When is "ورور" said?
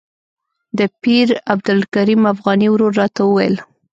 2.71-2.91